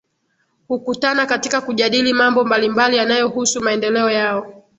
[0.67, 4.63] Hukutana katika kujadili mambo mbali mbali yanayohusu maendeleo yao